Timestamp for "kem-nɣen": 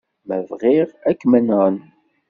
1.19-1.77